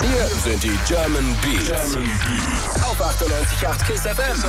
[0.00, 1.66] Hier sind die German Beats.
[1.68, 2.82] German Beats.
[2.82, 4.42] Auf 98.8 KISS FM.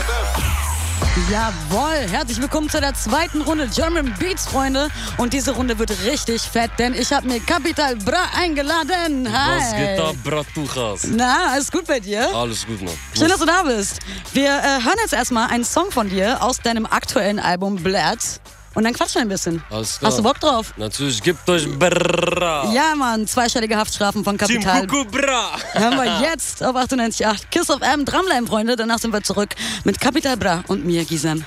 [1.30, 4.88] Jawohl, herzlich willkommen zu der zweiten Runde German Beats, Freunde.
[5.18, 9.28] Und diese Runde wird richtig fett, denn ich habe mir Capital Bra eingeladen.
[9.32, 9.60] Hi.
[9.60, 11.08] Was geht ab, Bratuchas?
[11.12, 12.34] Na, alles gut bei dir?
[12.34, 12.94] Alles gut, Mann.
[13.16, 14.00] Schön, dass du da bist.
[14.34, 18.40] Wir äh, hören jetzt erstmal einen Song von dir aus deinem aktuellen Album Blatt.
[18.76, 19.64] Und dann quatschen wir ein bisschen.
[19.70, 20.10] Alles klar.
[20.10, 20.74] Hast du Bock drauf?
[20.78, 22.72] Natürlich, gebt euch Bra.
[22.74, 24.88] Ja, Mann, zweistellige Haftstrafen von Team Kapital.
[24.88, 25.52] Kuku Bra.
[25.74, 28.06] Hören wir jetzt auf 98.8 Kiss of M.
[28.06, 28.76] Dranbleiben, Freunde.
[28.76, 29.50] Danach sind wir zurück
[29.84, 31.46] mit Capital Bra und mir, Gizem.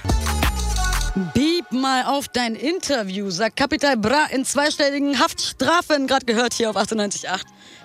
[1.32, 6.76] Beep mal auf dein Interview, sagt Capital Bra in zweistelligen Haftstrafen, gerade gehört hier auf
[6.76, 7.40] 98.8.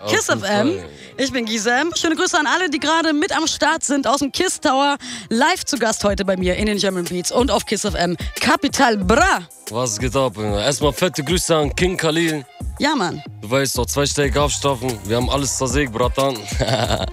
[0.07, 0.67] Kiss jeden of M.
[0.79, 0.89] Fall.
[1.17, 1.91] Ich bin Gisem.
[1.95, 4.97] Schöne Grüße an alle, die gerade mit am Start sind aus dem Kiss Tower.
[5.29, 8.17] Live zu Gast heute bei mir in den German Beats und auf Kiss of M.
[8.39, 9.41] Capital Bra.
[9.69, 10.37] Was geht ab?
[10.37, 12.45] Erstmal fette Grüße an King Khalil.
[12.79, 13.21] Ja, Mann.
[13.41, 14.97] Du weißt doch, zweistellige Haftstrafen.
[15.05, 16.37] Wir haben alles zersägt, Bratan.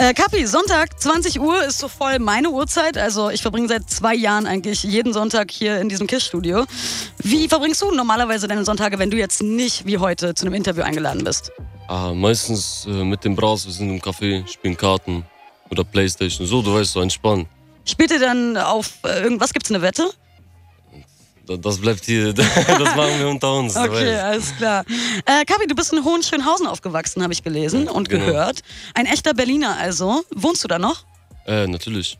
[0.00, 2.96] Äh, Kapi, Sonntag, 20 Uhr ist so voll meine Uhrzeit.
[2.96, 6.64] Also ich verbringe seit zwei Jahren eigentlich jeden Sonntag hier in diesem KISS-Studio.
[7.18, 10.84] Wie verbringst du normalerweise deine Sonntage, wenn du jetzt nicht wie heute zu einem Interview
[10.84, 11.52] eingeladen bist?
[11.90, 15.22] ah, meistens äh, mit dem Bras, wir sind im Café, spielen Karten
[15.70, 16.46] oder Playstation.
[16.46, 17.46] So, du weißt, so entspannen.
[17.84, 19.52] Spielt ihr dann auf äh, irgendwas?
[19.52, 20.10] Gibt's eine Wette?
[21.50, 22.46] Da- Das bleibt hier, das
[22.96, 23.76] machen wir unter uns.
[23.76, 24.84] Okay, alles klar.
[25.26, 28.26] Äh, Kapi, du bist in Hohenschönhausen aufgewachsen, habe ich gelesen und genau.
[28.26, 28.60] gehört.
[28.94, 30.22] Ein echter Berliner also.
[30.34, 31.04] Wohnst du da noch?
[31.46, 32.18] Äh, natürlich.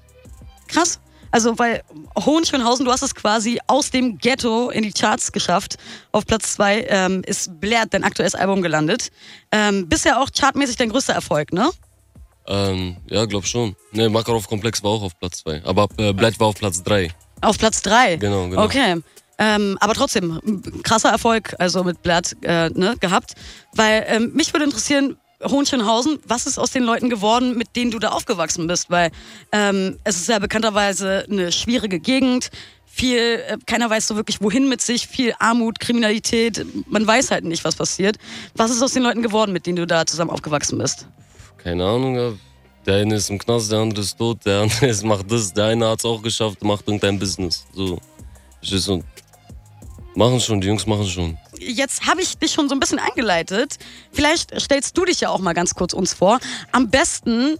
[0.66, 0.98] Krass.
[1.32, 1.82] Also, weil
[2.18, 5.76] Hohenschönhausen, du hast es quasi aus dem Ghetto in die Charts geschafft.
[6.10, 9.12] Auf Platz zwei ähm, ist Blair, dein aktuelles Album, gelandet.
[9.52, 11.70] Ähm, bisher auch chartmäßig dein größter Erfolg, ne?
[12.48, 13.76] Ähm, ja, glaub schon.
[13.92, 15.62] Ne, Makarov Komplex war auch auf Platz 2.
[15.64, 17.10] Aber äh, Blatt war auf Platz 3.
[17.42, 18.16] Auf Platz drei.
[18.16, 18.64] Genau, genau.
[18.64, 18.96] Okay.
[19.40, 23.32] Ähm, aber trotzdem, krasser Erfolg, also mit Blatt äh, ne, gehabt.
[23.74, 27.98] Weil ähm, mich würde interessieren, Hohenschönhausen, was ist aus den Leuten geworden, mit denen du
[27.98, 28.90] da aufgewachsen bist?
[28.90, 29.10] Weil
[29.52, 32.50] ähm, es ist ja bekannterweise eine schwierige Gegend.
[32.84, 37.44] Viel, äh, keiner weiß so wirklich, wohin mit sich, viel Armut, Kriminalität, man weiß halt
[37.44, 38.16] nicht, was passiert.
[38.56, 41.06] Was ist aus den Leuten geworden, mit denen du da zusammen aufgewachsen bist?
[41.56, 42.38] Keine Ahnung,
[42.84, 45.66] der eine ist im Knast, der andere ist tot, der andere ist, macht das, der
[45.66, 47.64] eine hat es auch geschafft, macht irgendein Business.
[47.72, 47.98] So.
[50.14, 51.38] Machen schon, die Jungs machen schon.
[51.58, 53.76] jetzt habe ich dich schon so ein bisschen eingeleitet.
[54.12, 56.40] Vielleicht stellst du dich ja auch mal ganz kurz uns vor.
[56.72, 57.56] Am besten,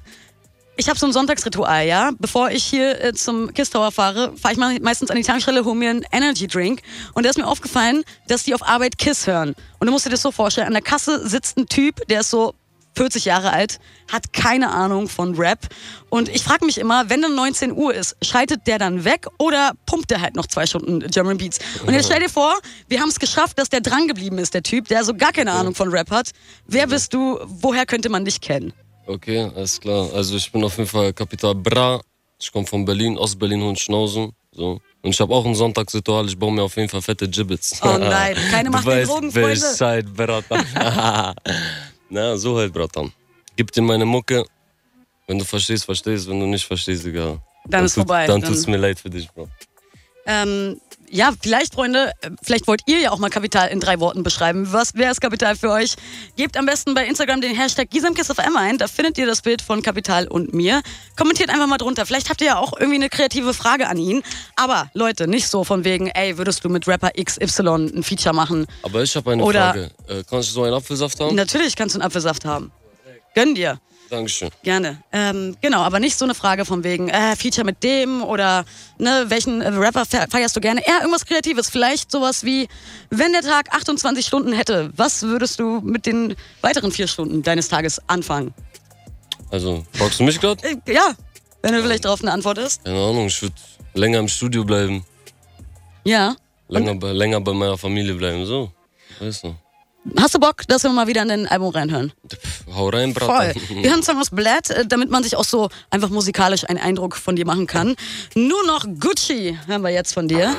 [0.77, 2.11] ich habe so ein Sonntagsritual, ja.
[2.19, 5.77] Bevor ich hier äh, zum Kiss Tower fahre, fahre ich meistens an die Tankstelle, hole
[5.77, 6.83] mir einen Energy Drink.
[7.15, 9.55] Und da ist mir aufgefallen, dass die auf Arbeit Kiss hören.
[9.78, 12.31] Und du musst dir das so vorstellen, an der Kasse sitzt ein Typ, der ist
[12.31, 12.55] so
[12.94, 13.78] 40 Jahre alt,
[14.10, 15.68] hat keine Ahnung von Rap.
[16.08, 19.72] Und ich frage mich immer, wenn dann 19 Uhr ist, schaltet der dann weg oder
[19.86, 21.58] pumpt der halt noch zwei Stunden German Beats?
[21.86, 22.58] Und jetzt stell dir vor,
[22.88, 25.52] wir haben es geschafft, dass der dran geblieben ist, der Typ, der so gar keine
[25.52, 26.30] Ahnung von Rap hat.
[26.66, 27.38] Wer bist du?
[27.46, 28.72] Woher könnte man dich kennen?
[29.06, 30.08] Okay, alles klar.
[30.14, 32.00] Also ich bin auf jeden Fall Kapital Bra.
[32.40, 34.32] Ich komme von Berlin, Ostberlin, Hohenschnauzen.
[34.52, 34.80] So.
[35.02, 37.80] Und ich habe auch ein Sonntagsritual, ich baue mir auf jeden Fall fette Gibbets.
[37.82, 39.60] Oh nein, keine Macht den weißt Drogen, Freunde.
[39.60, 40.64] Bescheid, Bratan.
[42.10, 43.12] Na, so halt, Bratan.
[43.56, 44.44] Gib dir meine Mucke.
[45.26, 46.28] Wenn du verstehst, verstehst.
[46.28, 47.41] Wenn du nicht verstehst, egal.
[47.66, 48.26] Dann ist tut, vorbei.
[48.26, 49.48] Dann Dann- tut's mir leid für dich, Bro.
[50.26, 54.22] Ähm, ja, vielleicht, Freunde, äh, vielleicht wollt ihr ja auch mal Kapital in drei Worten
[54.22, 54.72] beschreiben.
[54.72, 55.97] Was wäre es Kapital für euch?
[56.37, 58.78] Gebt am besten bei Instagram den Hashtag GisamKissFM ein.
[58.78, 60.82] Da findet ihr das Bild von Kapital und mir.
[61.16, 62.06] Kommentiert einfach mal drunter.
[62.06, 64.22] Vielleicht habt ihr ja auch irgendwie eine kreative Frage an ihn.
[64.56, 68.66] Aber Leute, nicht so von wegen, ey, würdest du mit Rapper XY ein Feature machen?
[68.82, 69.91] Aber ich habe eine Oder- Frage.
[70.09, 71.34] Äh, kannst du so einen Apfelsaft haben?
[71.34, 72.70] Natürlich kannst du einen Apfelsaft haben.
[73.34, 73.81] Gönn dir.
[74.10, 74.50] Dankeschön.
[74.65, 75.00] Gerne.
[75.12, 78.65] Ähm, genau, aber nicht so eine Frage von wegen, äh, Feature mit dem oder
[78.98, 80.84] ne, welchen äh, Rapper fe- feierst du gerne?
[80.87, 81.71] Eher irgendwas Kreatives.
[81.71, 82.69] Vielleicht sowas wie,
[83.10, 87.69] wenn der Tag 28 Stunden hätte, was würdest du mit den weiteren vier Stunden deines
[87.69, 88.53] Tages anfangen?
[89.53, 90.60] Also, fragst du mich gerade?
[90.69, 91.15] Äh, ja,
[91.62, 92.84] wenn du vielleicht darauf eine Antwort hast.
[92.84, 93.54] Keine Ahnung, ich würde
[93.94, 95.04] länger im Studio bleiben.
[96.04, 96.34] Ja.
[96.69, 98.44] Länger, bei, länger bei meiner Familie bleiben.
[98.47, 98.72] So.
[99.20, 99.54] Weißt du.
[100.19, 102.12] Hast du Bock, dass wir mal wieder in dein Album reinhören?
[102.27, 103.26] Pff, hau rein, Voll.
[103.29, 103.55] Bratan.
[103.69, 106.79] Wir hören einen Song aus Blatt, äh, damit man sich auch so einfach musikalisch einen
[106.79, 107.97] Eindruck von dir machen kann.
[108.35, 110.55] Nur noch Gucci hören wir jetzt von dir.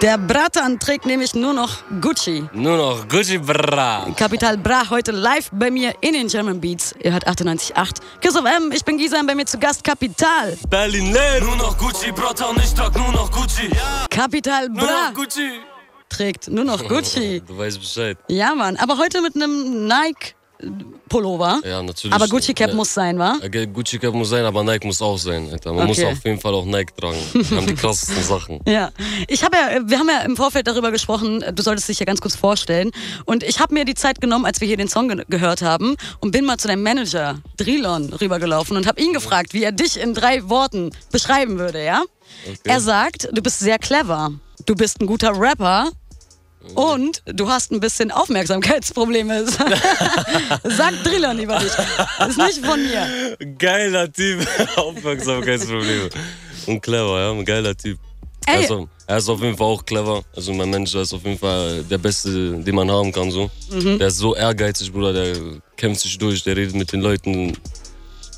[0.00, 2.48] Der Bratan trägt nämlich nur noch Gucci.
[2.54, 4.06] Nur noch Gucci Bra.
[4.16, 6.94] Kapital Bra heute live bei mir in den German Beats.
[7.02, 7.96] Ihr hört 98.8.
[8.22, 10.56] Kiss of M, ich bin Gisa, bei mir zu Gast Kapital.
[10.70, 11.40] Berlin leer.
[11.42, 13.68] Nur noch Gucci, Bratan, ich trag nur noch Gucci.
[13.74, 15.50] Ja, Kapital nur Bra noch Gucci.
[16.10, 17.42] Trägt nur noch Gucci.
[17.46, 18.18] Du weißt Bescheid.
[18.28, 18.76] Ja, Mann.
[18.76, 20.34] Aber heute mit einem Nike
[21.08, 21.58] Pullover.
[21.64, 22.14] Ja, natürlich.
[22.14, 22.76] Aber Gucci Cap Ja.
[22.76, 23.36] muss sein, wa?
[23.42, 25.48] Okay, Gucci Cap muss sein, aber Nike muss auch sein.
[25.50, 25.72] Alter.
[25.72, 26.04] Man Okay.
[26.04, 27.16] muss auf jeden Fall auch Nike tragen.
[27.32, 28.60] Die haben die krassesten Sachen.
[28.66, 28.90] Ja,
[29.26, 32.20] ich habe ja, wir haben ja im Vorfeld darüber gesprochen, du solltest dich ja ganz
[32.20, 32.90] kurz vorstellen.
[33.24, 35.96] Und ich habe mir die Zeit genommen, als wir hier den Song ge gehört haben
[36.20, 39.98] und bin mal zu deinem Manager, Drilon, rübergelaufen und habe ihn gefragt, wie er dich
[39.98, 42.02] in drei Worten beschreiben würde, ja?
[42.64, 44.30] Er sagt, du bist sehr clever,
[44.66, 45.90] du bist ein guter Rapper
[46.74, 49.46] und du hast ein bisschen Aufmerksamkeitsprobleme.
[50.64, 51.72] Sagt Drilon über dich.
[52.18, 53.36] Das ist nicht von mir.
[53.58, 54.46] Geiler Typ.
[54.76, 56.10] Aufmerksamkeitsprobleme.
[56.66, 57.30] Und clever, ja.
[57.32, 57.98] Ein geiler Typ.
[58.46, 58.54] Ey.
[58.54, 60.22] Er, ist auf, er ist auf jeden Fall auch clever.
[60.34, 63.30] Also mein Manager ist auf jeden Fall der Beste, den man haben kann.
[63.30, 63.50] So.
[63.70, 63.98] Mhm.
[63.98, 65.12] Der ist so ehrgeizig, Bruder.
[65.12, 65.36] Der
[65.76, 66.42] kämpft sich durch.
[66.44, 67.56] Der redet mit den Leuten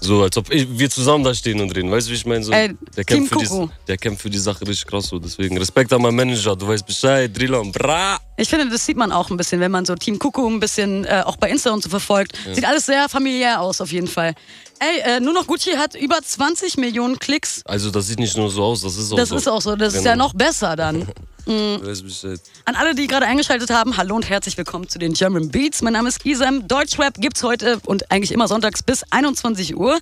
[0.02, 1.90] so, als ob wir zusammen da stehen und reden.
[1.90, 2.42] Weißt du, wie ich meine?
[2.44, 5.06] So, Ey, der, kämpft für die, der kämpft für die Sache richtig krass.
[5.08, 5.18] So.
[5.18, 6.56] Deswegen Respekt an meinen Manager.
[6.56, 7.30] Du weißt Bescheid.
[7.36, 8.18] Drilon, bra.
[8.36, 11.04] Ich finde, das sieht man auch ein bisschen, wenn man so Team Kuku ein bisschen
[11.04, 12.36] äh, auch bei Insta und so verfolgt.
[12.52, 14.34] Sieht alles sehr familiär aus, auf jeden Fall.
[14.80, 17.62] Ey, äh, nur noch Gucci hat über 20 Millionen Klicks.
[17.64, 19.36] Also das sieht nicht nur so aus, das ist auch Das so.
[19.36, 19.76] ist auch so.
[19.76, 20.26] Das ist ja Genau.
[20.26, 21.06] noch besser dann.
[21.46, 22.40] Bescheid.
[22.64, 25.82] An alle, die gerade eingeschaltet haben, hallo und herzlich willkommen zu den German Beats.
[25.82, 26.68] Mein Name ist Gisem.
[26.68, 29.98] Deutschrap gibt's heute und eigentlich immer sonntags bis 21 Uhr.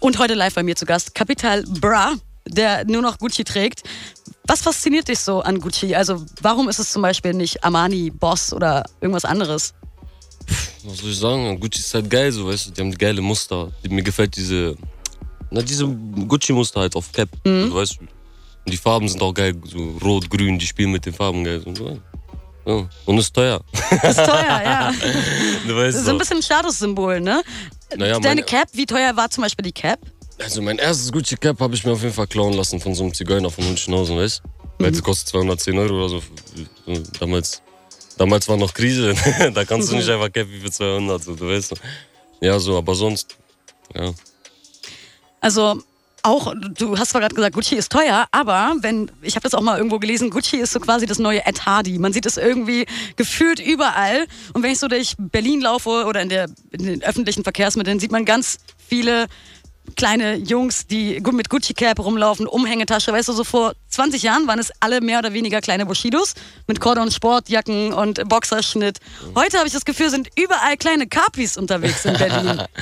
[0.00, 2.14] Und heute live bei mir zu Gast Capital Bra,
[2.48, 3.82] der nur noch Gucci trägt.
[4.46, 5.94] Was fasziniert dich so an Gucci?
[5.94, 9.74] Also warum ist es zum Beispiel nicht Armani, Boss oder irgendwas anderes?
[10.84, 11.60] Was soll ich sagen?
[11.60, 13.70] Gucci ist halt geil, so weißt du, die haben geile Muster.
[13.88, 14.76] Mir gefällt diese,
[15.50, 17.68] na diese Gucci-Muster halt auf Cap, Mhm.
[17.70, 18.06] so, weißt du.
[18.64, 21.62] Und die Farben sind auch geil, so rot, grün, die spielen mit den Farben geil.
[21.64, 21.98] Und, so.
[22.66, 22.88] ja.
[23.06, 23.60] und ist teuer.
[24.02, 24.92] Ist teuer, ja.
[25.66, 26.18] du weißt Das ist ein doch.
[26.20, 27.42] bisschen ein Statussymbol, ne?
[27.96, 29.98] Naja, Deine Cap, wie teuer war zum Beispiel die Cap?
[30.42, 33.14] also mein erstes Gucci-Cap habe ich mir auf jeden Fall klauen lassen von so einem
[33.14, 34.48] Zigeuner von Münchhausen, weißt du.
[34.78, 34.96] Weil Mhm.
[34.96, 36.22] es kostet 210 Euro oder so.
[36.86, 37.62] so damals,
[38.16, 39.14] damals war noch Krise,
[39.54, 40.14] da kannst du nicht Mhm.
[40.14, 41.74] einfach Cap wie für 200, so, du weißt.
[42.40, 43.36] Ja, so, aber sonst,
[43.94, 44.12] ja.
[45.40, 45.80] Also
[46.22, 49.60] auch, du hast zwar gerade gesagt, Gucci ist teuer, aber wenn, ich habe das auch
[49.60, 51.98] mal irgendwo gelesen, Gucci ist so quasi das neue Ed Hardy.
[51.98, 52.86] Man sieht es irgendwie
[53.16, 54.26] gefühlt überall.
[54.52, 58.12] Und wenn ich so durch Berlin laufe oder in, der, in den öffentlichen Verkehrsmitteln, sieht
[58.12, 59.26] man ganz viele
[59.96, 63.12] kleine Jungs, die mit Gucci-Cap rumlaufen, Umhängetasche.
[63.12, 66.34] Weißt du, so vor 20 Jahren waren es alle mehr oder weniger kleine Bushidos
[66.66, 68.98] mit Cordon Sportjacken und Boxerschnitt.
[69.34, 72.62] Heute habe ich das Gefühl, sind überall kleine Capis unterwegs in Berlin.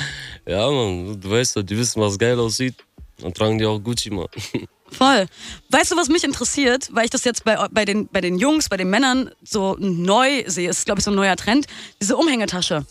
[0.47, 2.75] Ja, Mann, du weißt doch, die wissen, was geil aussieht.
[3.23, 4.27] Dann tragen die auch Gucci, Mann.
[4.91, 5.27] Voll.
[5.71, 8.69] Weißt du, was mich interessiert, weil ich das jetzt bei, bei, den, bei den Jungs,
[8.69, 11.67] bei den Männern so neu sehe, ist, glaube ich, so ein neuer Trend,
[12.01, 12.85] diese Umhängetasche.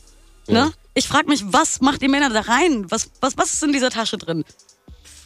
[0.48, 0.72] Ne?
[0.94, 2.86] Ich frage mich, was macht ihr Männer da rein?
[2.90, 4.44] Was, was, was ist in dieser Tasche drin?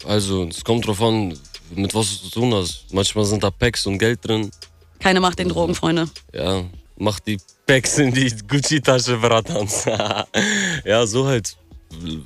[0.05, 1.37] Also, es kommt drauf an,
[1.73, 2.85] mit was du zu tun hast.
[2.91, 4.51] Manchmal sind da Packs und Geld drin.
[4.99, 6.09] Keine Macht den Drogen, Freunde.
[6.33, 6.63] Ja,
[6.97, 9.85] mach die Packs in die Gucci-Tasche, Bratans.
[10.85, 11.55] ja, so halt.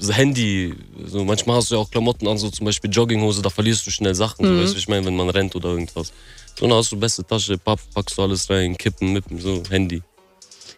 [0.09, 0.73] Handy,
[1.05, 3.91] so manchmal hast du ja auch Klamotten an, so zum Beispiel Jogginghose, da verlierst du
[3.91, 6.11] schnell Sachen, so, weißt du, ich meine, wenn man rennt oder irgendwas.
[6.57, 10.01] So, dann hast du beste Tasche, papp, packst du alles rein, Kippen, Mippen, so, Handy.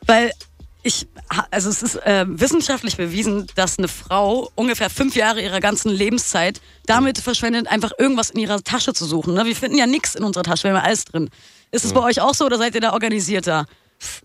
[0.06, 0.32] Weil
[0.82, 1.08] ich,
[1.52, 6.62] also es ist äh, wissenschaftlich bewiesen, dass eine Frau ungefähr fünf Jahre ihrer ganzen Lebenszeit
[6.86, 9.34] damit verschwendet, einfach irgendwas in ihrer Tasche zu suchen.
[9.34, 9.46] Ne?
[9.46, 11.30] Wir finden ja nichts in unserer Tasche, wir haben ja alles drin.
[11.72, 13.68] Ist es bei euch auch so oder seid ihr da organisierter?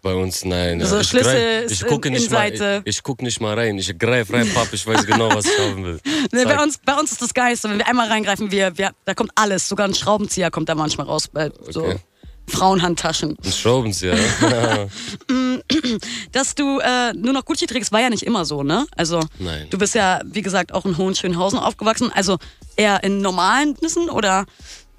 [0.02, 0.80] Bei uns, nein.
[0.80, 2.82] Also ich Schlüssel greif- ich gucke nicht mal, Innenseite.
[2.84, 3.78] ich, ich guck nicht mal rein.
[3.78, 6.00] Ich greife rein, Papp, ich weiß genau, was ich haben will.
[6.32, 9.14] Ne, bei, uns, bei uns ist das Geilste, wenn wir einmal reingreifen, wir, wir, da
[9.14, 11.98] kommt alles, sogar ein Schraubenzieher kommt da manchmal raus, bei so Okay.
[12.46, 13.36] Frauenhandtaschen.
[13.42, 14.16] Ein Schraubenzieher.
[14.16, 14.86] ja.
[16.32, 18.86] Dass du äh, nur noch Gucci trägst, war ja nicht immer so, ne?
[18.96, 19.66] Also Nein.
[19.70, 22.38] du bist ja, wie gesagt, auch in Hohenschönhausen aufgewachsen, also
[22.76, 24.44] eher in normalen Nissen oder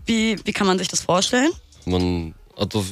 [0.05, 1.51] wie, wie kann man sich das vorstellen?
[1.85, 2.85] man, hat auf,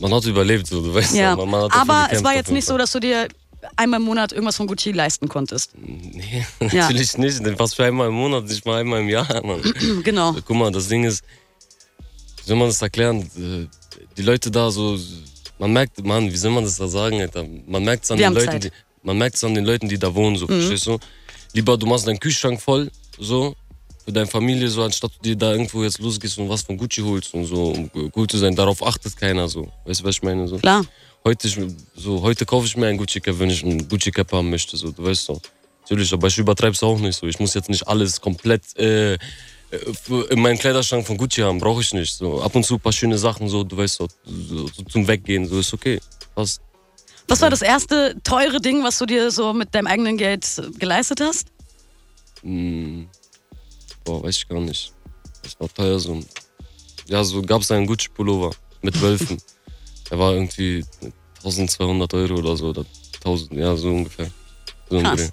[0.00, 2.76] man hat überlebt, so, du weißt Ja, Man, man aber es war jetzt nicht so,
[2.78, 3.28] dass du dir
[3.76, 5.72] einmal im Monat irgendwas von Gucci leisten konntest.
[5.76, 6.82] Nee, Ja.
[6.82, 7.44] natürlich nicht.
[7.44, 9.60] Denn fast für einmal im Monat, nicht mal einmal im Jahr, Mann.
[10.04, 10.32] genau.
[10.32, 11.22] Guck mal, das Ding ist,
[12.38, 13.22] wie soll man das erklären?
[13.36, 13.66] Äh,
[14.16, 14.96] Die Leute da so,
[15.58, 17.44] man merkt, Mann, wie soll man das da sagen, Alter?
[17.66, 18.70] Man merkt es an, den Leuten, die,
[19.02, 20.98] man merkt's an den Leuten, die da wohnen, so, verstehst du?
[21.52, 23.56] Lieber du machst deinen Kühlschrank voll, so,
[24.08, 27.02] für deine Familie, so, anstatt du dir da irgendwo jetzt losgehst und was von Gucci
[27.02, 28.54] holst und so, um gut zu sein.
[28.56, 29.68] Darauf achtet keiner, so.
[29.84, 30.48] Weißt du, was ich meine?
[30.48, 30.56] So.
[30.56, 30.86] Klar.
[31.26, 31.58] Heute, ich-
[31.94, 34.78] so, heute kaufe ich mir einen Gucci Cap, wenn ich einen Gucci Cap haben möchte,
[34.78, 35.42] so, du weißt doch.
[35.82, 37.26] Natürlich, aber ich übertreib's auch nicht so.
[37.26, 39.18] Ich muss jetzt nicht alles komplett äh, äh,
[40.30, 42.14] in meinem Kleiderschrank von Gucci haben, brauche ich nicht.
[42.14, 45.06] So, ab und zu ein paar schöne Sachen, so, du weißt doch, so, so zum
[45.06, 46.00] Weggehen, so ist okay.
[46.34, 46.62] Passt.
[47.26, 50.46] Was war das erste teure Ding, was du dir so mit deinem eigenen Geld
[50.78, 51.48] geleistet hast?
[52.42, 53.02] Mm,
[54.08, 54.92] boah, weiß ich gar nicht.
[55.42, 56.20] Das war teuer so.
[57.06, 59.40] Ja, so gab es einen Gucci Pullover mit Wölfen.
[60.10, 60.84] Der war irgendwie
[61.38, 62.84] 1200 Euro oder so, oder
[63.16, 64.30] 1000, ja, so ungefähr.
[64.88, 65.20] So Krass.
[65.20, 65.28] Dreh.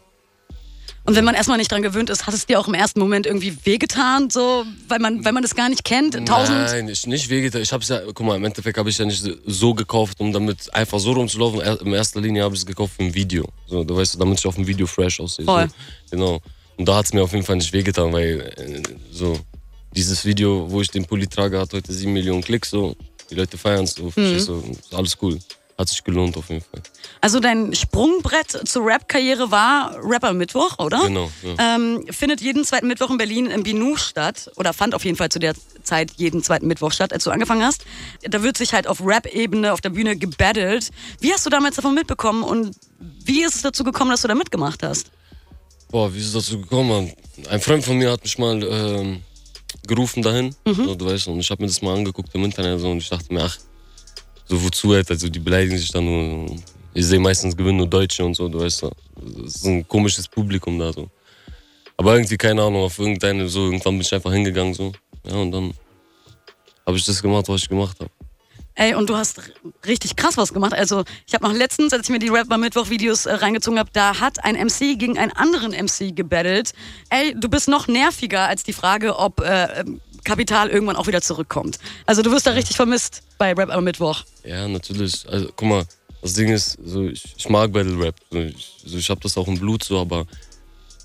[1.05, 3.27] Und wenn man erstmal nicht dran gewöhnt ist, hat es dir auch im ersten Moment
[3.27, 6.13] irgendwie wehgetan, so, weil man, weil man das gar nicht kennt?
[6.27, 6.57] Tausend.
[6.57, 7.61] Nein, ich nicht wehgetan.
[7.61, 10.73] Ich hab's ja, guck mal, im Endeffekt habe ich ja nicht so gekauft, um damit
[10.73, 11.61] einfach so rumzulaufen.
[11.61, 13.47] In erster Linie habe ich es gekauft für ein Video.
[13.67, 15.45] So, du weißt, damit ich auf dem Video fresh aussehe.
[15.45, 15.67] Voll.
[15.67, 15.75] So,
[16.17, 16.41] genau.
[16.77, 19.39] Und da hat es mir auf jeden Fall nicht wehgetan, weil äh, so
[19.95, 22.69] dieses Video, wo ich den Pulli trage, hat heute 7 Millionen Klicks.
[22.69, 22.95] So,
[23.29, 23.91] die Leute feiern es.
[23.91, 24.21] So, du?
[24.21, 24.49] Ist
[24.93, 25.39] alles cool.
[25.77, 26.81] Hat sich gelohnt auf jeden Fall.
[27.19, 31.01] Also dein Sprungbrett zur Rap-Karriere war Rapper Mittwoch, oder?
[31.01, 31.29] Genau.
[31.43, 31.75] Ja.
[31.75, 34.49] Ähm, findet jeden zweiten Mittwoch in Berlin im Binu statt.
[34.55, 35.53] Oder fand auf jeden Fall zu der
[35.83, 37.83] Zeit jeden zweiten Mittwoch statt, als du angefangen hast.
[38.21, 40.91] Da wird sich halt auf Rap-Ebene auf der Bühne gebattelt.
[41.19, 44.35] Wie hast du damals davon mitbekommen und wie ist es dazu gekommen, dass du da
[44.35, 45.11] mitgemacht hast?
[45.95, 47.09] Boah, wie ist es dazu gekommen?
[47.49, 49.21] Ein Freund von mir hat mich mal ähm,
[49.87, 52.89] gerufen dahin, so, du weißt, und ich habe mir das mal angeguckt im Internet so,
[52.89, 53.57] und ich dachte mir, ach,
[54.43, 56.53] so wozu halt, also die beleidigen sich dann nur.
[56.93, 58.91] Ich sehe meistens gewinnen nur Deutsche und so, du weißt, so.
[59.41, 61.09] das ist ein komisches Publikum da so.
[61.95, 64.91] Aber irgendwie, keine Ahnung, auf irgendeine, so, irgendwann bin ich einfach hingegangen so,
[65.25, 65.73] ja, und dann
[66.85, 68.11] habe ich das gemacht, was ich gemacht habe.
[68.75, 69.41] Ey, und du hast
[69.85, 70.73] richtig krass was gemacht.
[70.73, 73.89] Also, ich habe noch letztens, als ich mir die Rapper Mittwoch Videos äh, reingezogen habe,
[73.93, 76.73] da hat ein MC gegen einen anderen MC gebettelt.
[77.09, 81.21] Ey, du bist noch nerviger als die Frage, ob äh, ähm, Kapital irgendwann auch wieder
[81.21, 81.79] zurückkommt.
[82.05, 84.23] Also, du wirst da richtig vermisst bei Rap am Mittwoch.
[84.43, 85.25] Ja, natürlich.
[85.29, 85.85] Also, guck mal,
[86.21, 88.15] das Ding ist, so, ich, ich mag Battle Rap.
[88.29, 90.25] So, ich, so, ich habe das auch im Blut, so, aber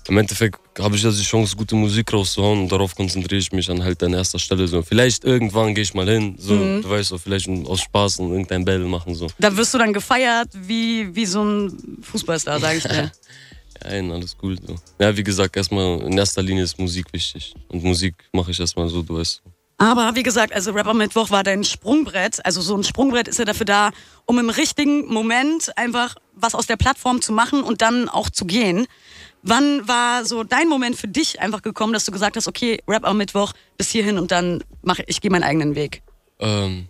[0.07, 3.69] im Endeffekt habe ich ja die Chance, gute Musik rauszuhauen und darauf konzentriere ich mich
[3.69, 4.67] an halt an erster Stelle.
[4.67, 4.81] So.
[4.81, 8.65] Vielleicht irgendwann gehe ich mal hin, so, du weißt so, vielleicht aus Spaß und irgendein
[8.65, 9.15] Battle machen.
[9.15, 9.27] So.
[9.39, 13.11] Da wirst du dann gefeiert wie, wie so ein Fußballstar, sage ich dir.
[13.83, 14.57] Nein, alles cool.
[14.65, 14.75] So.
[14.99, 17.53] Ja, wie gesagt, erstmal in erster Linie ist Musik wichtig.
[17.67, 19.41] Und Musik mache ich erstmal so, du weißt.
[19.77, 22.45] Aber wie gesagt, also Rapper Mittwoch war dein Sprungbrett.
[22.45, 23.89] Also so ein Sprungbrett ist ja dafür da,
[24.25, 28.45] um im richtigen Moment einfach was aus der Plattform zu machen und dann auch zu
[28.45, 28.85] gehen.
[29.43, 33.05] Wann war so dein Moment für dich einfach gekommen, dass du gesagt hast, okay, Rap
[33.05, 36.03] am Mittwoch bis hierhin und dann mache ich gehe meinen eigenen Weg?
[36.39, 36.87] Ähm,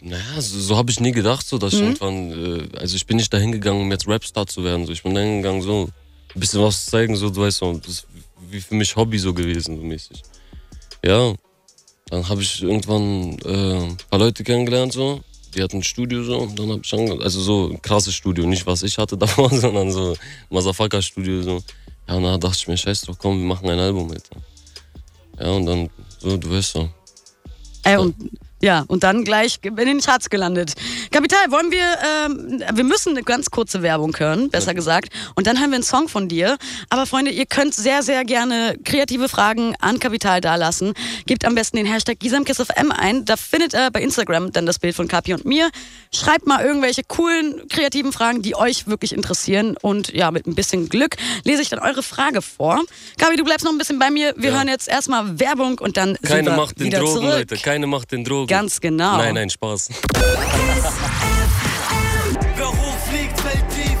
[0.00, 3.16] naja, so, so habe ich nie gedacht, so, dass ich irgendwann, äh, also ich bin
[3.16, 4.86] nicht dahin gegangen, um jetzt Rapstar zu werden.
[4.86, 4.92] So.
[4.92, 5.88] Ich bin dahin gegangen, so
[6.34, 8.06] ein bisschen was zu zeigen, so, du weißt so, das ist
[8.50, 10.22] wie für mich Hobby so gewesen, so mäßig.
[11.04, 11.32] Ja,
[12.10, 15.20] dann habe ich irgendwann äh, ein paar Leute kennengelernt, so.
[15.54, 18.44] Die hatten ein Studio so, und dann habe ich angefangen, also so ein krasses Studio,
[18.46, 20.16] nicht was ich hatte davor, sondern so
[20.50, 21.62] Masafaka-Studio, so.
[22.06, 24.28] Ja, und dann dachte ich mir, scheiß drauf, komm, wir machen ein Album mit.
[25.38, 26.88] Ja, und dann, so, du weißt so.
[27.82, 28.14] Ey, und
[28.64, 30.72] ja, und dann gleich in den Charts gelandet.
[31.10, 31.84] Kapital, wollen wir,
[32.24, 35.10] ähm, wir müssen eine ganz kurze Werbung hören, besser gesagt.
[35.34, 36.56] Und dann haben wir einen Song von dir.
[36.88, 40.94] Aber Freunde, ihr könnt sehr, sehr gerne kreative Fragen an Kapital dalassen.
[41.26, 43.24] Gebt am besten den Hashtag GisamKissFM ein.
[43.26, 45.70] Da findet ihr bei Instagram dann das Bild von Kapi und mir.
[46.14, 49.76] Schreibt mal irgendwelche coolen, kreativen Fragen, die euch wirklich interessieren.
[49.82, 52.80] Und ja, mit ein bisschen Glück lese ich dann eure Frage vor.
[53.18, 54.32] Kapi, du bleibst noch ein bisschen bei mir.
[54.36, 54.56] Wir Ja.
[54.58, 57.24] hören jetzt erstmal Werbung und dann sind Keine wir macht den Drogen, zurück.
[57.50, 57.56] Leute.
[57.56, 58.46] Keine macht den Drogen.
[58.54, 59.16] Ganz genau.
[59.16, 59.88] Nein, nein, Spaß.
[62.56, 63.98] Wer hochfliegt, fällt tief.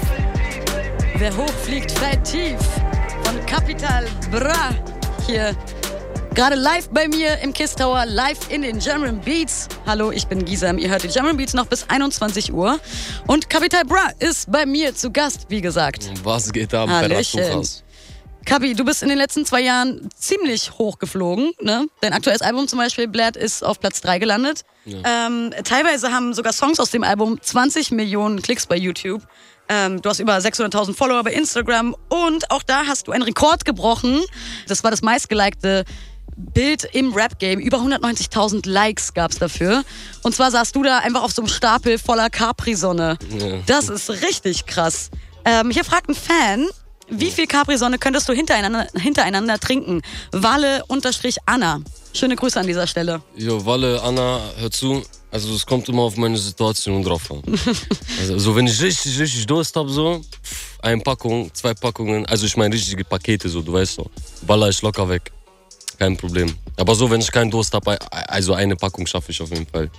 [1.16, 2.60] Wer hochfliegt, fällt tief.
[3.24, 4.70] Von Capital Bra.
[5.26, 5.56] Hier
[6.36, 9.66] gerade live bei mir im Kiss Tower, live in den German Beats.
[9.86, 10.78] Hallo, ich bin Gisam.
[10.78, 12.78] Ihr hört die German Beats noch bis 21 Uhr.
[13.26, 16.12] Und Capital Bra ist bei mir zu Gast, wie gesagt.
[16.22, 17.66] Was geht ab, Hallöchen.
[18.44, 21.52] Kapi, du bist in den letzten zwei Jahren ziemlich hoch geflogen.
[21.60, 21.86] Ne?
[22.00, 24.64] Dein aktuelles Album zum Beispiel, Blatt, ist auf Platz 3 gelandet.
[24.86, 29.22] Ähm, teilweise haben sogar Songs aus dem Album 20 Millionen Klicks bei YouTube.
[29.68, 33.64] Ähm, du hast über 600.000 Follower bei Instagram und auch da hast du einen Rekord
[33.64, 34.20] gebrochen.
[34.68, 35.84] Das war das meistgelikte
[36.36, 37.60] Bild im Rap-Game.
[37.60, 39.84] Über 190.000 Likes gab's dafür.
[40.22, 43.18] Und zwar saßt du da einfach auf so einem Stapel voller Capri-Sonne.
[43.38, 43.58] Ja.
[43.66, 45.10] Das ist richtig krass.
[45.46, 46.66] Ähm, hier fragt ein Fan,
[47.18, 50.02] wie viel Capri-Sonne könntest du hintereinander, hintereinander trinken?
[50.32, 51.80] Walle-Anna.
[52.12, 53.22] Schöne Grüße an dieser Stelle.
[53.36, 55.02] Jo, Walle, Anna, hör zu.
[55.30, 57.42] Also es kommt immer auf meine Situation drauf an.
[58.20, 60.20] Also so, wenn ich richtig, richtig Durst hab, so,
[60.80, 64.08] eine Packung, zwei Packungen, also ich meine richtige Pakete, so, du weißt so.
[64.46, 65.32] Baller ich locker weg.
[65.98, 66.54] Kein Problem.
[66.76, 67.84] Aber so, wenn ich keinen Durst hab,
[68.30, 69.90] also eine Packung schaffe ich auf jeden Fall.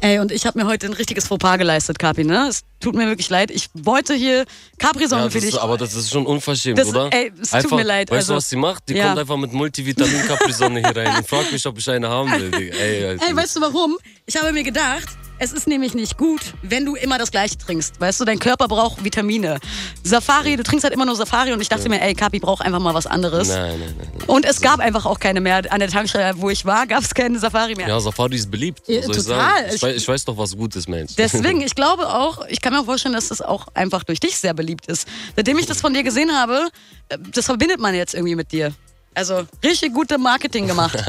[0.00, 2.48] Ey, und ich habe mir heute ein richtiges Fauxpas geleistet, Capi, ne?
[2.48, 3.50] Es tut mir wirklich leid.
[3.50, 4.44] Ich wollte hier
[4.78, 5.50] Capri-Sonne Ja, für dich.
[5.50, 7.08] ist, aber das ist schon unverschämt, Das- oder?
[7.12, 8.88] ey, es tut mir leid, Weißt also- du, was sie macht?
[8.88, 9.06] Die Ja.
[9.06, 12.52] kommt einfach mit Multivitamin Capri-Sonne hier rein und fragt mich, ob ich eine haben will.
[12.54, 13.16] Ey.
[13.18, 13.96] Ey, weißt du warum?
[14.26, 18.00] Ich habe mir gedacht, Es ist nämlich nicht gut, wenn du immer das Gleiche trinkst.
[18.00, 19.58] Weißt du, dein Körper braucht Vitamine.
[20.04, 22.78] Safari, du trinkst halt immer nur Safari und ich dachte mir, ey, Kapi braucht einfach
[22.78, 23.48] mal was anderes.
[23.48, 24.28] Nein, nein, nein.
[24.28, 25.62] Und es gab einfach auch keine mehr.
[25.70, 27.88] An der Tankstelle, wo ich war, gab es keine Safari mehr.
[27.88, 28.82] Ja, Safari ist beliebt.
[28.86, 29.22] Ja, ich total.
[29.22, 29.66] sagen?
[29.74, 31.16] Ich, weiß, ich weiß doch, was gut ist, Mensch.
[31.16, 34.38] Deswegen, ich glaube auch, ich kann mir auch vorstellen, dass das auch einfach durch dich
[34.38, 35.08] sehr beliebt ist.
[35.34, 36.68] Seitdem ich das von dir gesehen habe,
[37.08, 38.72] äh, das verbindet man jetzt irgendwie mit dir.
[39.14, 40.96] Also richtig gute Marketing gemacht.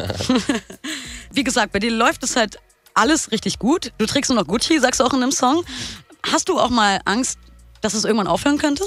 [1.32, 2.58] Wie gesagt, bei dir läuft es halt
[2.96, 3.92] alles richtig gut.
[3.98, 5.64] Du trägst nur noch Gucci, sagst du auch in einem Song.
[6.24, 7.38] Hast du auch mal Angst,
[7.82, 8.86] dass es irgendwann aufhören könnte?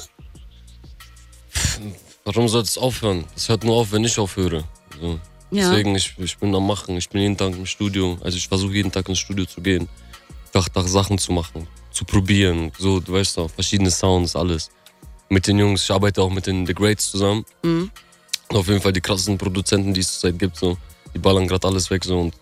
[2.24, 3.24] Warum soll es aufhören?
[3.36, 4.64] Es hört nur auf, wenn ich aufhöre.
[5.00, 5.20] So.
[5.50, 5.70] Ja.
[5.70, 6.96] Deswegen, ich, ich bin am Machen.
[6.96, 8.18] Ich bin jeden Tag im Studio.
[8.22, 9.88] Also ich versuche jeden Tag ins Studio zu gehen.
[10.52, 11.66] Tag, Tag Sachen zu machen.
[11.90, 12.72] Zu probieren.
[12.78, 14.70] So, du weißt doch, verschiedene Sounds, alles.
[15.30, 17.44] Mit den Jungs, ich arbeite auch mit den The Greats zusammen.
[17.62, 17.90] Mhm.
[18.48, 20.56] Auf jeden Fall die krassesten Produzenten, die es zurzeit gibt.
[20.56, 20.76] So.
[21.14, 22.04] Die ballern gerade alles weg.
[22.04, 22.20] So.
[22.20, 22.34] Und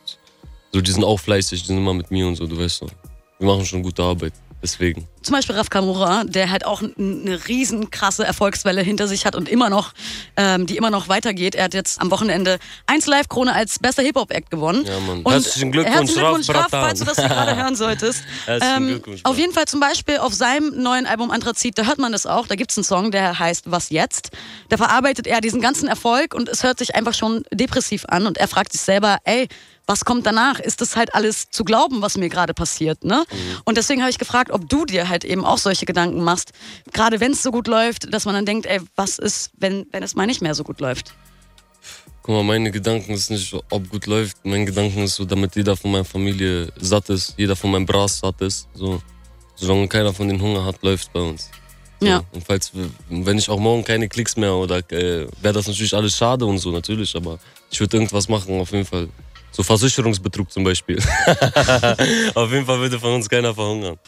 [0.72, 2.90] so, die sind auch fleißig, die sind immer mit mir und so, du weißt doch.
[3.38, 4.32] Wir machen schon gute Arbeit.
[4.62, 5.06] Deswegen.
[5.22, 9.48] Zum Beispiel Raf Kamura, der halt auch eine riesen krasse Erfolgswelle hinter sich hat und
[9.48, 9.92] immer noch,
[10.36, 11.54] ähm, die immer noch weitergeht.
[11.54, 14.84] Er hat jetzt am Wochenende 1 Live Krone als bester Hip-Hop-Act gewonnen.
[14.86, 15.22] Ja, Mann.
[15.22, 18.22] Und Herzlichen Glückwunsch, herzlichen Glückwunsch, Raf, falls du das gerade hören solltest.
[18.46, 19.40] Herzlichen Glückwunsch, auf Mann.
[19.40, 22.46] jeden Fall zum Beispiel auf seinem neuen Album Anthrazit, da hört man das auch.
[22.46, 24.30] Da gibt es einen Song, der heißt Was jetzt?
[24.70, 28.38] Da verarbeitet er diesen ganzen Erfolg und es hört sich einfach schon depressiv an und
[28.38, 29.48] er fragt sich selber, ey,
[29.86, 30.58] was kommt danach?
[30.58, 33.04] Ist das halt alles zu glauben, was mir gerade passiert?
[33.04, 33.24] Ne?
[33.30, 33.60] Mhm.
[33.64, 36.52] Und deswegen habe ich gefragt, ob du dir halt eben auch solche Gedanken machst,
[36.92, 40.02] gerade wenn es so gut läuft, dass man dann denkt, ey, was ist, wenn, wenn
[40.02, 41.14] es mal nicht mehr so gut läuft?
[42.22, 44.38] Guck mal, meine Gedanken ist nicht, ob gut läuft.
[44.44, 48.18] Mein Gedanken ist so, damit jeder von meiner Familie satt ist, jeder von meinem Bras
[48.18, 48.66] satt ist.
[48.74, 49.00] So.
[49.54, 51.50] Solange keiner von den Hunger hat, läuft bei uns.
[52.00, 52.06] So.
[52.06, 52.24] Ja.
[52.32, 52.72] Und falls,
[53.08, 56.58] wenn ich auch morgen keine Klicks mehr oder äh, wäre das natürlich alles schade und
[56.58, 57.38] so, natürlich, aber
[57.70, 59.08] ich würde irgendwas machen, auf jeden Fall.
[59.56, 60.98] So Versicherungsbetrug zum Beispiel.
[62.34, 63.98] auf jeden Fall würde von uns keiner verhungern.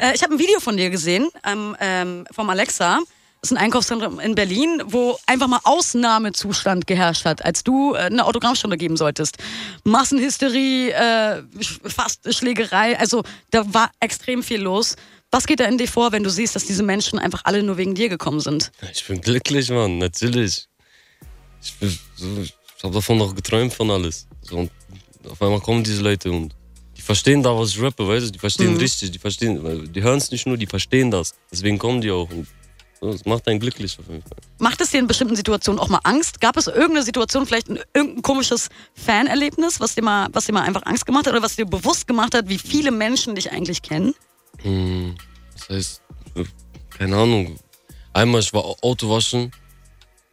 [0.00, 3.00] Äh, ich habe ein Video von dir gesehen, ähm, ähm, vom Alexa.
[3.42, 7.98] Das ist ein Einkaufszentrum in Berlin, wo einfach mal Ausnahmezustand geherrscht hat, als du äh,
[7.98, 9.36] eine Autogrammstunde geben solltest.
[9.84, 11.42] Massenhysterie, äh,
[11.84, 14.96] fast Schlägerei, also da war extrem viel los.
[15.30, 17.76] Was geht da in dir vor, wenn du siehst, dass diese Menschen einfach alle nur
[17.76, 18.72] wegen dir gekommen sind?
[18.90, 20.66] Ich bin glücklich, Mann, natürlich.
[21.62, 24.26] Ich, bin so, ich habe davon noch geträumt von alles.
[24.40, 24.70] So, und
[25.30, 26.54] auf einmal kommen diese Leute und
[26.96, 28.30] die verstehen da, was ich rappe, weißt du?
[28.32, 31.34] Die verstehen richtig, die verstehen, die hören es nicht nur, die verstehen das.
[31.50, 32.28] Deswegen kommen die auch.
[32.30, 32.46] Und
[33.00, 34.38] das macht einen glücklich auf jeden Fall.
[34.58, 36.40] Macht es dir in bestimmten Situationen auch mal Angst?
[36.40, 40.62] Gab es irgendeine Situation, vielleicht ein, irgendein komisches Fanerlebnis, was dir, mal, was dir mal
[40.62, 43.82] einfach Angst gemacht hat oder was dir bewusst gemacht hat, wie viele Menschen dich eigentlich
[43.82, 44.14] kennen?
[44.62, 45.16] Hm,
[45.54, 46.02] das heißt,
[46.96, 47.58] keine Ahnung.
[48.12, 49.50] Einmal, ich war Au- Auto waschen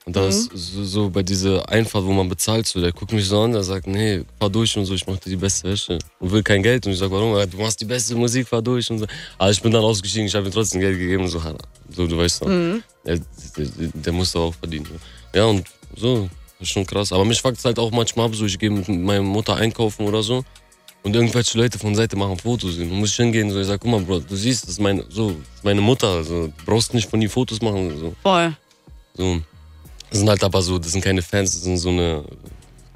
[0.05, 3.27] und da ist so, so bei dieser Einfahrt, wo man bezahlt, so, der guckt mich
[3.27, 5.99] so an, der sagt, nee, fahr durch und so, ich mach dir die beste Wäsche
[6.19, 6.87] und will kein Geld.
[6.87, 7.35] Und ich sag, warum?
[7.35, 9.05] Sagt, Du machst die beste Musik, fahr durch und so.
[9.37, 11.39] Aber ich bin dann ausgestiegen, ich habe ihm trotzdem Geld gegeben und so,
[11.89, 12.47] so du weißt doch.
[12.47, 13.19] Der,
[13.57, 14.85] der, der muss doch auch verdienen.
[14.85, 15.37] so.
[15.37, 17.11] Ja, und so, das ist schon krass.
[17.13, 20.07] Aber mich fuckt es halt auch manchmal ab, so, ich gehe mit meiner Mutter einkaufen
[20.07, 20.43] oder so.
[21.03, 22.77] Und irgendwelche Leute von Seite machen Fotos.
[22.77, 25.05] Und muss ich hingehen, so, ich sag, guck mal, Bro, du siehst, das ist meine,
[25.09, 26.07] so, meine Mutter.
[26.07, 27.97] Also, du brauchst nicht von ihr Fotos machen.
[27.99, 28.15] So.
[28.23, 28.55] Voll.
[29.15, 29.41] So.
[30.11, 32.23] Das sind halt aber so, das sind keine Fans, das sind so eine,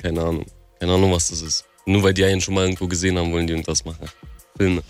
[0.01, 0.45] keine Ahnung,
[0.79, 1.65] keine Ahnung, was das ist.
[1.85, 4.09] Nur weil die einen schon mal irgendwo gesehen haben, wollen die irgendwas machen.
[4.57, 4.83] Filme.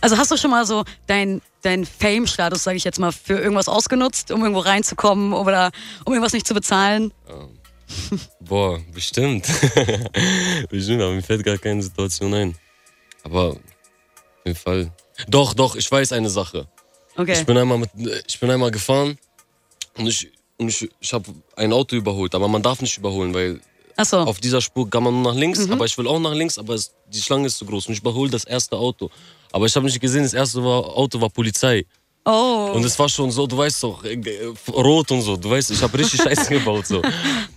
[0.00, 3.68] Also hast du schon mal so dein, dein Fame-Status, sage ich jetzt mal, für irgendwas
[3.68, 5.70] ausgenutzt, um irgendwo reinzukommen oder
[6.06, 7.12] um irgendwas nicht zu bezahlen?
[8.40, 9.46] Boah, bestimmt.
[10.70, 12.56] bestimmt, aber mir fällt gar keine Situation ein.
[13.22, 13.60] Aber auf
[14.46, 14.92] jeden Fall.
[15.28, 16.66] Doch, doch, ich weiß eine Sache.
[17.16, 17.32] Okay.
[17.32, 17.90] Ich bin einmal mit,
[18.26, 19.18] ich bin einmal gefahren
[19.98, 21.24] und ich, und ich, ich habe
[21.56, 23.60] ein Auto überholt, aber man darf nicht überholen, weil
[23.96, 24.18] Achso.
[24.18, 25.72] auf dieser Spur kann man nur nach links, Mhm.
[25.72, 28.00] aber ich will auch nach links, aber es, die Schlange ist zu groß und ich
[28.00, 29.10] überhole das erste Auto.
[29.52, 31.84] Aber ich habe nicht gesehen, das erste war, Auto war Polizei.
[32.24, 32.72] Oh.
[32.74, 35.70] Und es war schon so, du weißt doch, äh, äh, rot und so, du weißt,
[35.70, 37.02] ich habe richtig Scheiße gebaut so.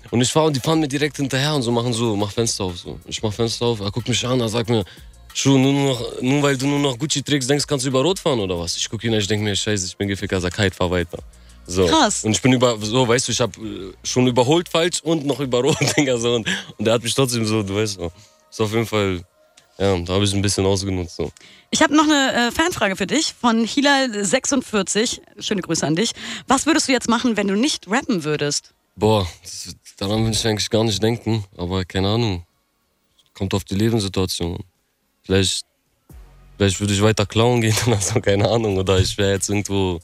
[0.10, 2.64] Und ich fahre und die fahren mir direkt hinterher und so machen so, mach Fenster
[2.64, 2.98] auf so.
[3.06, 4.86] Ich mach Fenster auf, er guckt mich an, er sagt mir,
[5.36, 8.20] Schuh, nur, noch, nur weil du nur noch Gucci trägst, denkst kannst du über Rot
[8.20, 8.78] fahren oder was?
[8.78, 10.92] Ich gucke ihn an, ich denke mir, scheiße, ich bin gefickt, er sagt, halt, fahr
[10.92, 11.18] weiter.
[11.66, 11.86] So.
[11.88, 12.24] Krass.
[12.24, 15.62] Und ich bin über, so, weißt du, ich habe schon überholt falsch und noch über
[15.62, 16.36] Rot, Dinger, so.
[16.36, 16.48] Und,
[16.78, 18.12] und er hat mich trotzdem so, du weißt so.
[18.50, 19.24] Ist auf jeden Fall,
[19.78, 21.32] ja, da habe ich ein bisschen ausgenutzt so.
[21.72, 25.22] Ich habe noch eine äh, Fanfrage für dich von Hilal46.
[25.40, 26.12] Schöne Grüße an dich.
[26.48, 28.74] Was würdest du jetzt machen, wenn du nicht rappen würdest?
[28.96, 32.46] Boah, das, daran will ich eigentlich gar nicht denken, aber keine Ahnung.
[33.34, 34.60] Kommt auf die Lebenssituation.
[35.24, 35.66] Vielleicht,
[36.58, 38.78] vielleicht würde ich weiter klauen gehen oder so, keine Ahnung.
[38.78, 40.00] Oder ich wäre jetzt irgendwo,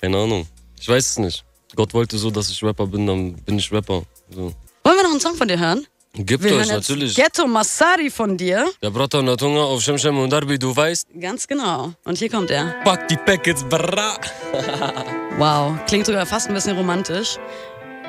[0.00, 0.46] keine Ahnung.
[0.80, 1.44] Ich weiß es nicht.
[1.74, 4.02] Gott wollte so, dass ich Rapper bin, dann bin ich Rapper.
[4.30, 4.52] So.
[4.84, 5.86] Wollen wir noch einen Song von dir hören?
[6.14, 7.14] Gibt Wir euch natürlich.
[7.14, 8.66] Ghetto Massari von dir.
[8.82, 11.08] Der Brata und der Tunga auf Shemshem und Darby, du weißt.
[11.20, 11.92] Ganz genau.
[12.04, 12.74] Und hier kommt er.
[12.84, 14.16] Pack die Packets, bra.
[15.38, 17.36] Wow, klingt sogar fast ein bisschen romantisch.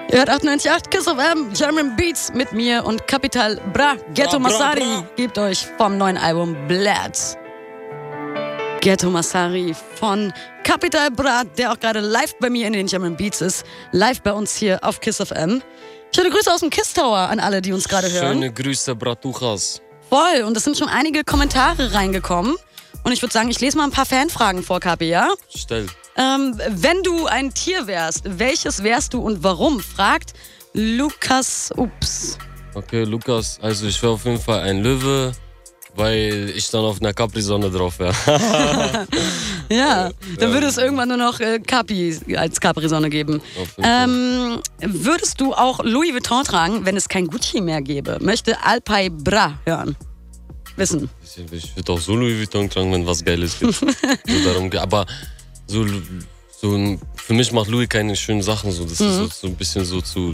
[0.09, 4.39] Ihr hört 98.8 Kiss of M, German Beats mit mir und Capital Bra, Ghetto Bra,
[4.39, 5.07] bra, Massari bra.
[5.17, 7.37] gebt euch vom neuen Album Blad.
[8.79, 10.31] Ghetto Massari von
[10.67, 14.33] Capital Bra, der auch gerade live bei mir in den German Beats ist, live bei
[14.33, 15.63] uns hier auf Kiss of M.
[16.13, 18.33] Schöne Grüße aus dem Kiss Tower an alle, die uns gerade hören.
[18.33, 19.81] Schöne Grüße, Bratuchas.
[20.09, 22.57] Voll, und es sind schon einige Kommentare reingekommen.
[23.05, 25.29] Und ich würde sagen, ich lese mal ein paar Fanfragen vor, Kapi, ja?
[25.55, 25.87] Stell.
[26.17, 29.79] Ähm, wenn du ein Tier wärst, welches wärst du und warum?
[29.79, 30.33] Fragt
[30.73, 32.37] Lukas Ups.
[32.75, 35.31] Okay, Lukas, also ich wäre auf jeden Fall ein Löwe,
[35.97, 38.13] weil ich dann auf einer Capri-Sonne drauf wäre.
[39.69, 43.41] Ja, dann würde es irgendwann nur noch äh, Capi als Capri-Sonne geben.
[43.83, 48.17] Ähm, würdest du auch Louis Vuitton tragen, wenn es kein Gucci mehr gäbe?
[48.21, 49.97] Möchte Alpay Bra hören.
[50.77, 51.09] Wissen.
[51.51, 53.73] Ich, würde auch so Louis Vuitton tragen, wenn was Geiles gibt.
[53.73, 55.05] so aber
[55.65, 55.85] so,
[56.61, 58.71] so für mich macht Louis keine schönen Sachen.
[58.71, 58.83] So.
[58.83, 60.33] Das ist so, so ein bisschen so zu,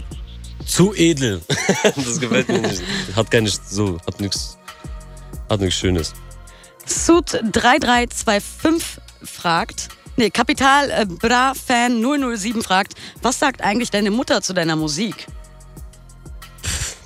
[0.64, 1.40] zu edel.
[1.82, 2.82] das gefällt mir nicht.
[3.16, 4.58] Hat keine, so, hat nichts
[5.48, 6.14] hat nichts Schönes.
[6.86, 14.42] Sud 3325 fragt, nee, Kapital äh, Bra Fan 007 fragt, was sagt eigentlich deine Mutter
[14.42, 15.26] zu deiner Musik?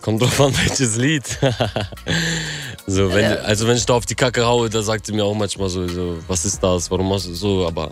[0.02, 1.26] Kommt drauf an, welches Lied.
[2.86, 5.34] so, wenn, also wenn ich da auf die Kacke haue, da sagt sie mir auch
[5.34, 7.90] manchmal so, so was ist das, warum machst du so, aber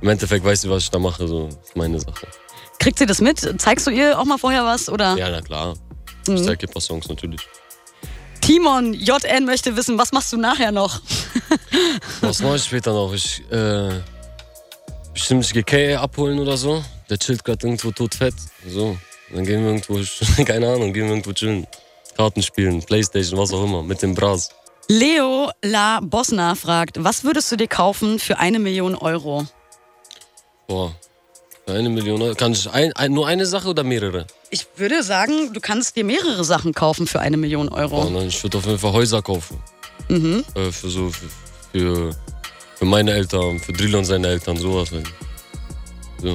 [0.00, 2.26] im Endeffekt weiß sie, was ich da mache, so ist meine Sache.
[2.78, 3.60] Kriegt sie das mit?
[3.60, 4.90] Zeigst du ihr auch mal vorher was?
[4.90, 5.16] Oder?
[5.16, 5.74] Ja, na klar.
[6.28, 7.40] Ich zeige ihr ein paar Songs natürlich.
[8.44, 11.00] Timon JN möchte wissen, was machst du nachher noch?
[12.20, 13.14] Was mache ich später noch?
[13.14, 14.00] Ich, äh,
[15.14, 16.84] bestimmt KA abholen oder so.
[17.08, 18.34] Der chillt gerade irgendwo todfett.
[18.68, 18.98] So,
[19.32, 19.98] dann gehen wir irgendwo,
[20.44, 21.66] keine Ahnung, gehen wir irgendwo chillen.
[22.18, 24.50] Karten spielen, Playstation, was auch immer, mit dem Bras.
[24.88, 29.46] Leo La Bosna fragt, was würdest du dir kaufen für eine Million Euro?
[30.66, 30.94] Boah,
[31.66, 32.34] eine Million Euro.
[32.34, 34.26] Kann ich ein, ein, nur eine Sache oder mehrere?
[34.50, 38.10] Ich würde sagen, du kannst dir mehrere Sachen kaufen für eine Million Oh Euro.
[38.10, 39.58] nein, ich würde auf jeden Fall Häuser kaufen.
[40.08, 41.26] Äh, für so, für,
[41.72, 42.16] für,
[42.76, 45.06] für meine Eltern, für Drill und seine Eltern, sowas halt.
[46.20, 46.34] So.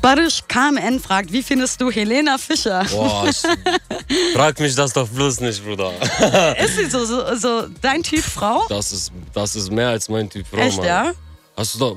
[0.00, 2.84] Barisch KMN fragt, wie findest du Helena Fischer?
[2.90, 3.26] Boah,
[4.34, 5.92] frag mich das doch bloß nicht, Bruder.
[6.58, 8.66] Ist sie so, so, so dein Typ Frau?
[8.68, 10.86] Das ist, das ist mehr als mein Typ Frau, Echt, Mann.
[10.86, 11.12] ja?
[11.56, 11.96] Hast du doch,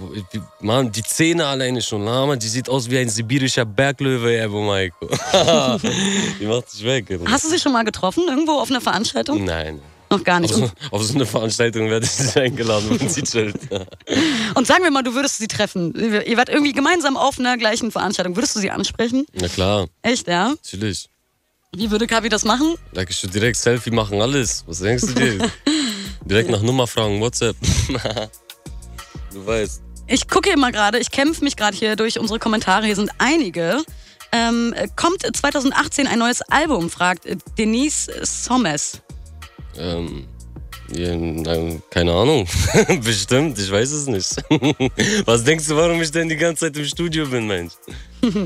[0.60, 5.08] Mann, die Zähne alleine schon, Lama, die sieht aus wie ein sibirischer Berglöwe, Ebo Maiko.
[6.40, 7.10] die macht sich weg.
[7.10, 7.20] Ey.
[7.28, 8.24] Hast du sie schon mal getroffen?
[8.30, 9.44] Irgendwo auf einer Veranstaltung?
[9.44, 9.82] Nein.
[10.10, 10.54] Noch gar Auf nicht.
[10.54, 13.58] so, auf so eine Veranstaltung werde ich nicht eingeladen, wenn sie chillt.
[14.56, 15.94] Und sagen wir mal, du würdest sie treffen.
[15.96, 18.36] Ihr wart irgendwie gemeinsam auf einer gleichen Veranstaltung.
[18.38, 19.26] Würdest du sie ansprechen?
[19.34, 20.50] Na klar, Echt, ja?
[20.50, 21.10] natürlich.
[21.76, 22.76] Wie würde Kapi das machen?
[22.94, 24.64] Da kannst du direkt Selfie machen, alles.
[24.66, 25.52] Was denkst du dir?
[26.26, 27.58] direkt nach Nummer fragen, WhatsApp.
[29.38, 29.82] du weißt.
[30.08, 32.86] Ich gucke immer gerade, ich kämpfe mich gerade hier durch unsere Kommentare.
[32.86, 33.84] Hier sind einige.
[34.32, 39.02] Ähm, kommt 2018 ein neues Album, fragt Denise Sommes.
[39.78, 40.28] Ähm,
[40.94, 42.48] ja, nein, keine Ahnung.
[43.04, 44.36] Bestimmt, ich weiß es nicht.
[45.26, 47.74] Was denkst du, warum ich denn die ganze Zeit im Studio bin, Mensch?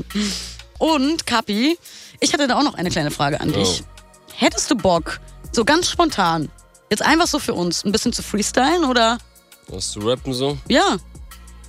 [0.78, 1.78] Und Kapi,
[2.18, 3.82] ich hatte da auch noch eine kleine Frage an dich.
[3.82, 4.02] Oh.
[4.34, 5.20] Hättest du Bock,
[5.52, 6.48] so ganz spontan,
[6.90, 9.18] jetzt einfach so für uns, ein bisschen zu freestylen oder?
[9.72, 10.56] Was zu rappen so?
[10.68, 10.96] Ja,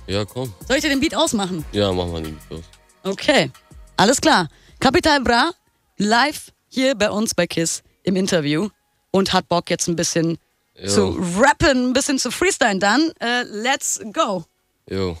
[0.06, 0.52] Ja, komm.
[0.68, 1.64] soll ich dir den Beat ausmachen?
[1.72, 2.64] Ja, mach mal den Beat auf.
[3.12, 3.50] Okay,
[3.96, 4.48] alles klar.
[4.80, 5.50] Capital Bra
[5.96, 8.68] live hier bei uns bei KISS im Interview
[9.10, 10.38] und hat Bock jetzt ein bisschen
[10.78, 10.88] Jo.
[10.88, 12.80] zu rappen, ein bisschen zu freestylen.
[12.80, 14.44] Dann äh, let's go.
[14.90, 15.16] Jo.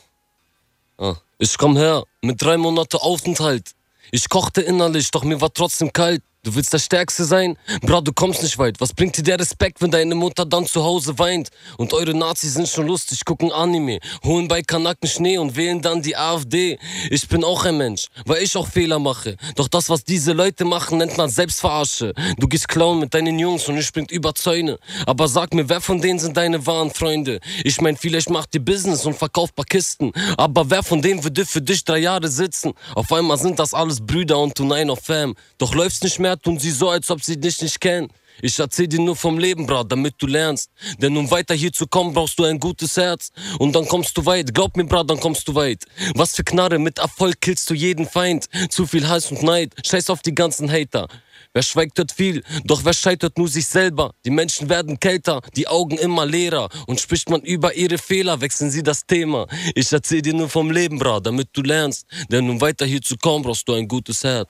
[0.98, 1.14] Ah.
[1.38, 3.72] Ich komm her, mit drei Monate Aufenthalt.
[4.10, 6.22] Ich kochte innerlich, doch mir war trotzdem kalt.
[6.44, 7.56] Du willst der Stärkste sein?
[7.80, 8.78] Bra, du kommst nicht weit.
[8.78, 11.48] Was bringt dir der Respekt, wenn deine Mutter dann zu Hause weint?
[11.78, 16.02] Und eure Nazis sind schon lustig, gucken Anime, holen bei Kanaken Schnee und wählen dann
[16.02, 16.78] die AfD.
[17.08, 19.36] Ich bin auch ein Mensch, weil ich auch Fehler mache.
[19.56, 22.12] Doch das, was diese Leute machen, nennt man Selbstverarsche.
[22.38, 24.78] Du gehst klauen mit deinen Jungs und ich springt über Zäune.
[25.06, 27.40] Aber sag mir, wer von denen sind deine wahren Freunde?
[27.64, 30.12] Ich mein, vielleicht macht ihr Business und verkauft paar Kisten.
[30.36, 32.74] Aber wer von denen würde für dich drei Jahre sitzen?
[32.94, 35.34] Auf einmal sind das alles Brüder und du nein auf Fam.
[35.56, 38.08] Doch läufst nicht mehr, tun sie so, als ob sie dich nicht kennen.
[38.42, 40.70] Ich erzähl dir nur vom Leben, Brat, damit du lernst.
[40.98, 43.30] Denn um weiter hier zu kommen, brauchst du ein gutes Herz.
[43.58, 44.52] Und dann kommst du weit.
[44.52, 45.84] Glaub mir, Brat, dann kommst du weit.
[46.14, 48.46] Was für Knarre, mit Erfolg killst du jeden Feind.
[48.70, 51.08] Zu viel Hass und Neid, scheiß auf die ganzen Hater.
[51.52, 54.12] Wer schweigt, hört viel, doch wer scheitert nur sich selber.
[54.24, 56.68] Die Menschen werden kälter, die Augen immer leerer.
[56.88, 59.46] Und spricht man über ihre Fehler, wechseln sie das Thema.
[59.76, 62.06] Ich erzähl dir nur vom Leben, Brat, damit du lernst.
[62.28, 64.48] Denn um weiter hier zu kommen, brauchst du ein gutes Herz.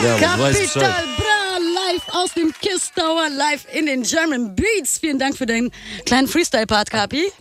[0.00, 0.18] Ja.
[0.18, 1.32] Capital Bra
[2.12, 4.98] aus dem Kiss Tower live in den German Beats.
[4.98, 5.70] Vielen Dank für deinen
[6.06, 7.32] kleinen Freestyle-Part, Kapi.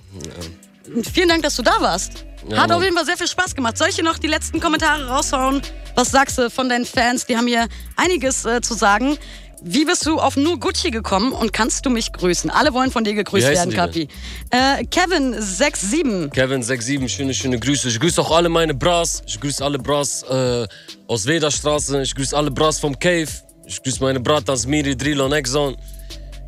[0.93, 2.25] Und Vielen Dank, dass du da warst.
[2.49, 3.77] Ja, Hat auf jeden Fall sehr viel Spaß gemacht.
[3.77, 5.61] Soll ich hier noch die letzten Kommentare raushauen?
[5.95, 7.25] Was sagst du von deinen Fans?
[7.25, 9.17] Die haben hier einiges äh, zu sagen.
[9.63, 12.49] Wie bist du auf nur Gucci gekommen und kannst du mich grüßen?
[12.49, 14.07] Alle wollen von dir gegrüßt werden, Kapi.
[14.49, 16.33] Äh, Kevin67.
[16.33, 17.89] Kevin67, schöne, schöne Grüße.
[17.89, 19.21] Ich grüße auch alle meine Bras.
[19.27, 20.67] Ich grüße alle Bras äh,
[21.05, 22.01] aus Wederstraße.
[22.01, 23.29] Ich grüße alle Bras vom Cave.
[23.67, 25.75] Ich grüße meine Bratans Miri, Drilo und Exxon.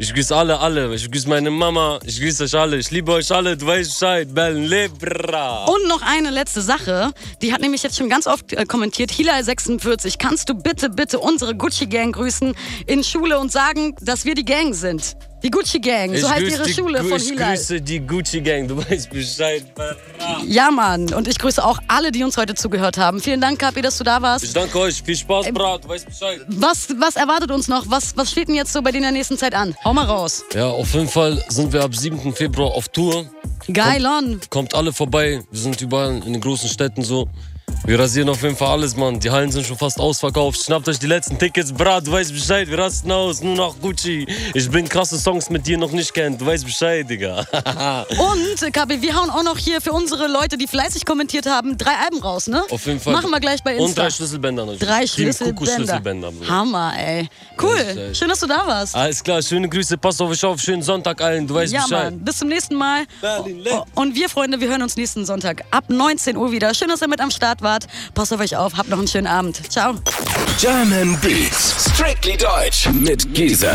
[0.04, 0.94] Ich grüße alle, alle.
[0.94, 1.98] Ich grüße meine Mama.
[2.04, 2.76] Ich grüße euch alle.
[2.76, 3.56] Ich liebe euch alle.
[3.56, 4.36] Du weißt Bescheid.
[4.36, 5.64] Bellen Libra.
[5.64, 7.14] Und noch eine letzte Sache.
[7.42, 9.12] Die hat nämlich jetzt schon ganz oft äh, kommentiert.
[9.12, 12.54] Hilal46, kannst du bitte, bitte unsere Gucci-Gang grüßen
[12.86, 15.16] in Schule und sagen, dass wir die Gang sind?
[15.44, 17.56] Die Gucci-Gang, so heißt grüße ihre die, Schule von Ich Hilal.
[17.56, 18.66] grüße die Gucci Gang.
[18.66, 19.66] Du weißt Bescheid.
[20.48, 21.14] Ja, Mann.
[21.14, 23.20] Und ich grüße auch alle, die uns heute zugehört haben.
[23.20, 24.46] Vielen Dank, Kapi, dass du da warst.
[24.46, 25.04] Ich danke euch.
[25.04, 25.78] Viel Spaß, Bra.
[25.80, 26.40] Du weißt Bescheid.
[26.48, 27.84] Was, was erwartet uns noch?
[27.90, 29.76] Was, was steht denn jetzt so bei dir in der nächsten Zeit an?
[29.84, 30.46] Hau mal raus.
[30.54, 32.34] Ja, auf jeden Fall sind wir ab 7.
[32.34, 33.26] Februar auf Tour.
[33.72, 34.40] Geil on.
[34.50, 35.42] Kommt alle vorbei.
[35.52, 37.28] Wir sind überall in den großen Städten so.
[37.86, 39.20] Wir rasieren auf jeden Fall alles, Mann.
[39.20, 40.64] Die Hallen sind schon fast ausverkauft.
[40.64, 42.08] Schnappt euch die letzten Tickets, Brat.
[42.08, 42.70] Du weißt Bescheid.
[42.70, 43.42] Wir rasten aus.
[43.42, 44.26] Nur noch Gucci.
[44.54, 46.40] Ich bin krasse Songs mit dir noch nicht kennt.
[46.40, 47.40] Du weißt Bescheid, Digga.
[48.10, 51.78] Und, äh, Kapi, wir hauen auch noch hier für unsere Leute, die fleißig kommentiert haben,
[51.78, 52.64] drei Alben raus, ne?
[52.70, 53.12] Auf jeden Fall.
[53.12, 53.86] Machen wir gleich bei Insta.
[53.86, 54.88] Und drei Schlüsselbänder natürlich.
[54.88, 55.74] Drei Schlüsselbänder.
[55.76, 56.32] Schlüsselbänder.
[56.48, 57.28] Hammer, ey.
[57.62, 58.14] Cool.
[58.14, 58.96] Schön, dass du da warst.
[58.96, 59.98] Alles klar, schöne Grüße.
[59.98, 60.62] Passt auf euch auf.
[60.62, 61.46] Schönen Sonntag allen.
[61.46, 62.12] Du weißt Ja, Bescheid.
[62.14, 62.20] Mann.
[62.24, 63.04] Bis zum nächsten Mal.
[63.20, 63.62] Berlin
[63.96, 66.74] Und wir, Freunde, wir hören uns nächsten Sonntag ab 19 Uhr wieder.
[66.74, 67.88] Schön, dass ihr mit am Start wart.
[68.14, 68.78] Passt auf euch auf.
[68.78, 69.72] Habt noch einen schönen Abend.
[69.72, 69.96] Ciao.
[70.60, 71.92] German Beats.
[71.94, 72.88] Strictly Deutsch.
[72.90, 73.70] Mit Giesen.